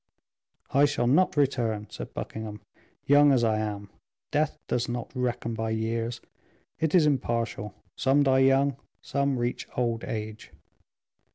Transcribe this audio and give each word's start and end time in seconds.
"I 0.71 0.85
shall 0.85 1.05
not 1.05 1.37
return," 1.37 1.85
said 1.91 2.15
Buckingham, 2.15 2.61
"young 3.05 3.31
as 3.31 3.43
I 3.43 3.59
am. 3.59 3.91
Death 4.31 4.57
does 4.67 4.89
not 4.89 5.11
reckon 5.13 5.53
by 5.53 5.69
years; 5.69 6.21
it 6.79 6.95
is 6.95 7.05
impartial; 7.05 7.75
some 7.95 8.23
die 8.23 8.39
young, 8.39 8.77
some 9.03 9.37
reach 9.37 9.67
old 9.77 10.03
age." 10.03 10.49